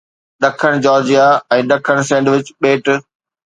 [0.45, 1.27] ڏکڻ جارجيا
[1.57, 2.85] ۽ ڏکڻ سينڊوچ ٻيٽ